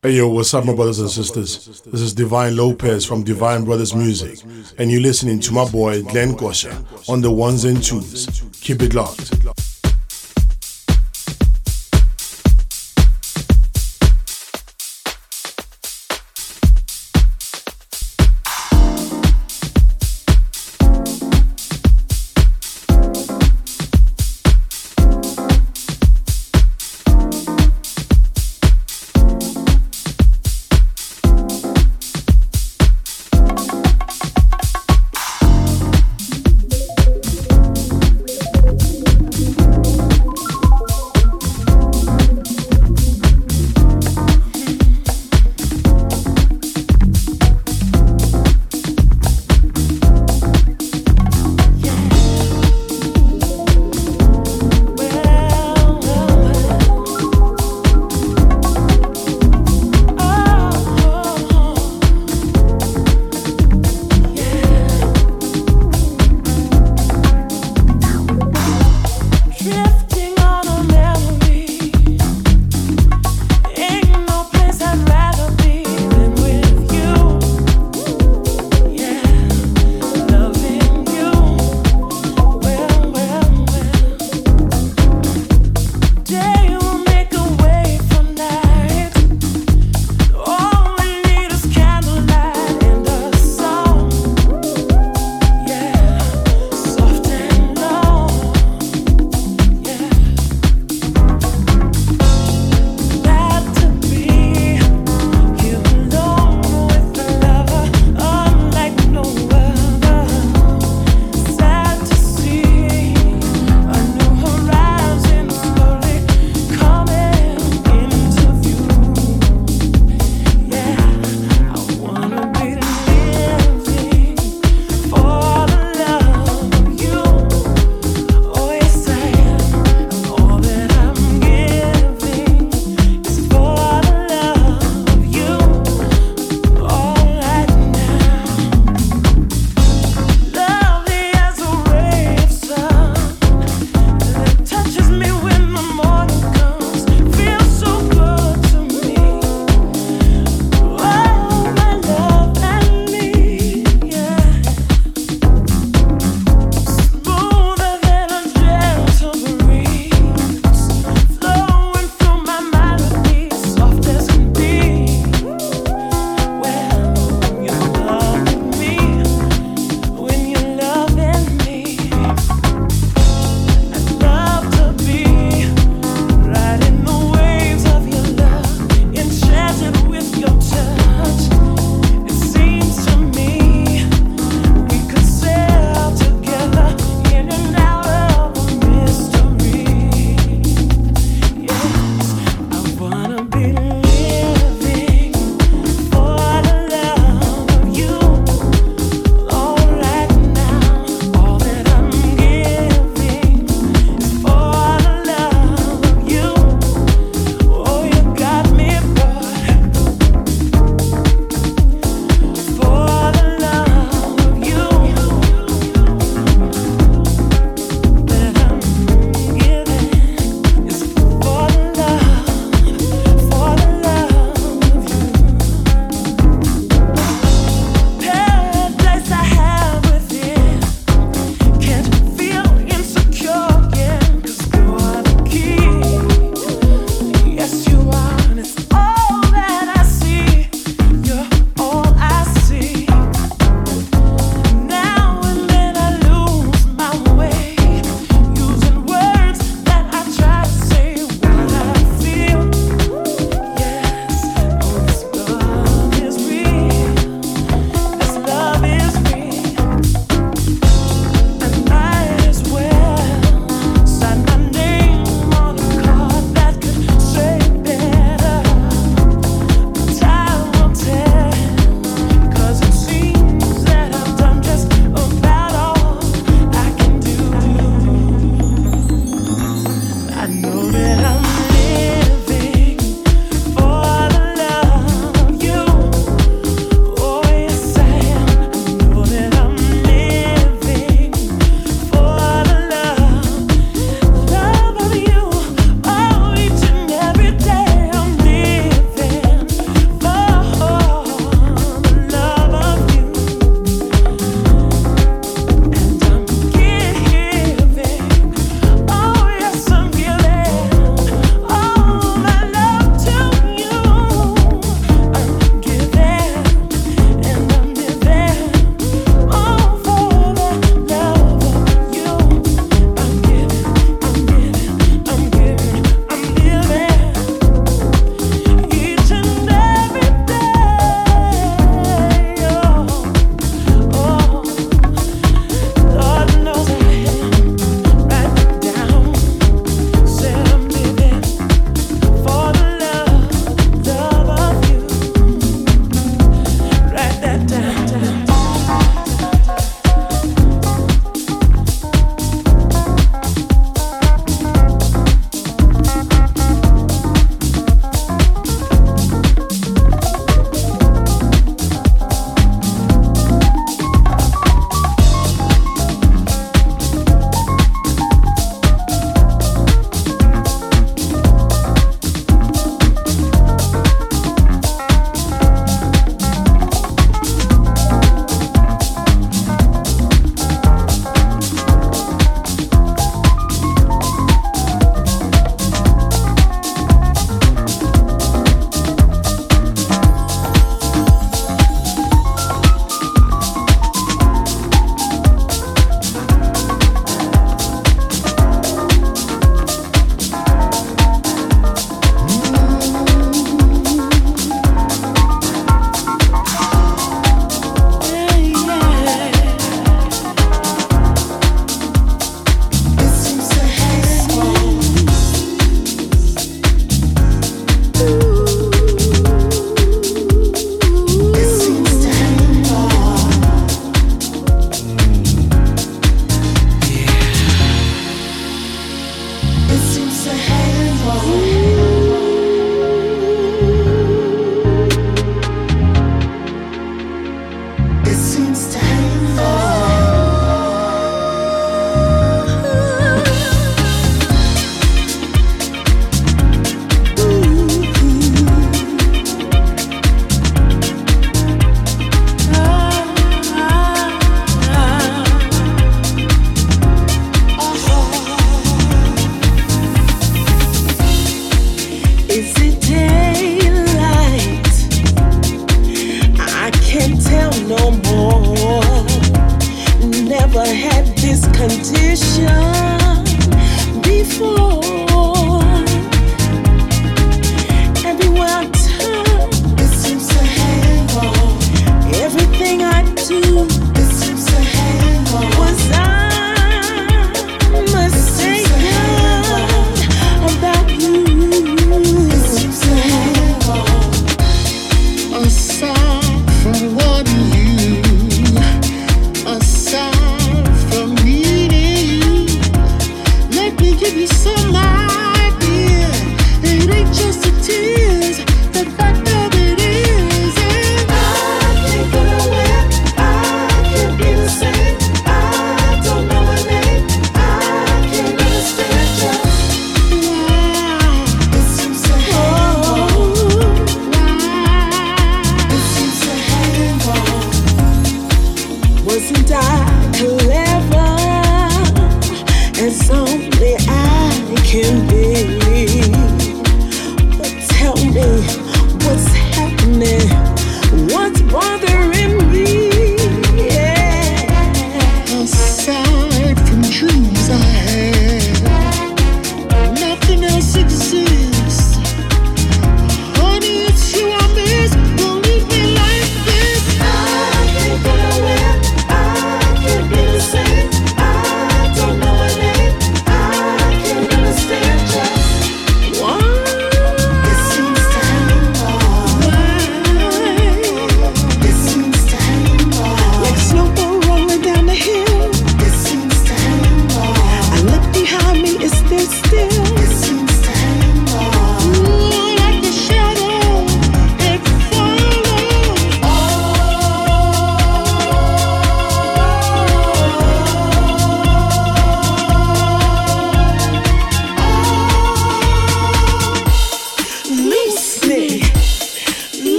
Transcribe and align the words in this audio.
Hey 0.00 0.12
yo, 0.12 0.28
what's 0.28 0.54
up, 0.54 0.64
my 0.64 0.76
brothers 0.76 1.00
and 1.00 1.10
sisters? 1.10 1.82
This 1.82 2.00
is 2.00 2.14
Divine 2.14 2.54
Lopez 2.56 3.04
from 3.04 3.24
Divine 3.24 3.64
Brothers 3.64 3.96
Music, 3.96 4.38
and 4.78 4.92
you're 4.92 5.00
listening 5.00 5.40
to 5.40 5.52
my 5.52 5.68
boy 5.68 6.04
Glen 6.04 6.36
Kosha 6.36 7.10
on 7.10 7.20
the 7.20 7.32
ones 7.32 7.64
and 7.64 7.82
twos. 7.82 8.44
Keep 8.60 8.82
it 8.82 8.94
locked. 8.94 9.34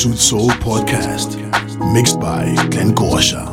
Suit 0.00 0.16
Soul 0.16 0.48
Podcast. 0.64 1.36
Mixed 1.92 2.18
by 2.18 2.54
Glen 2.70 2.94
Kosha. 2.94 3.49